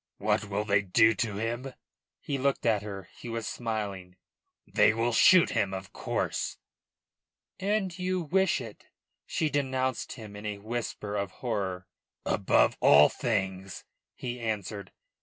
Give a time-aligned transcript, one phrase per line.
[0.17, 1.75] "What will they do to him?"
[2.19, 3.07] He looked at her.
[3.15, 4.15] He was smiling.
[4.65, 6.57] "They will shoot him, of course."
[7.59, 8.87] "And you wish it!"
[9.27, 11.85] she denounced him in a whisper of horror.
[12.25, 13.83] "Above all things,"
[14.15, 14.91] he answered.